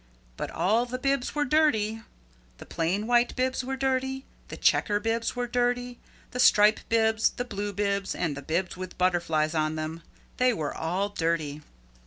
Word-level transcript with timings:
But 0.35 0.49
all 0.49 0.87
the 0.87 0.97
bibs 0.97 1.35
were 1.35 1.45
dirty. 1.45 2.01
The 2.57 2.65
plain 2.65 3.05
white 3.05 3.35
bibs 3.35 3.63
were 3.63 3.75
dirty, 3.77 4.25
the 4.47 4.57
checker 4.57 4.99
bibs 4.99 5.35
were 5.35 5.45
dirty, 5.45 5.99
the 6.31 6.39
stripe 6.39 6.79
bibs, 6.89 7.29
the 7.29 7.45
blue 7.45 7.71
bibs 7.71 8.15
and 8.15 8.35
the 8.35 8.41
bibs 8.41 8.75
with 8.75 8.97
butterflies 8.97 9.53
on 9.53 9.75
them, 9.75 10.01
they 10.37 10.53
were 10.53 10.73
all 10.73 11.09
dirty. 11.09 11.61